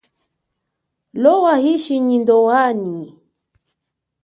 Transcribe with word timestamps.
Lowa 1.23 1.53
ishi 1.73 1.95
nyi 2.05 2.17
ndowanyi. 2.23 3.01